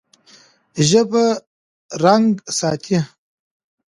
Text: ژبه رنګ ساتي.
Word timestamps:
ژبه 0.89 1.25
رنګ 2.03 2.31
ساتي. 2.57 2.99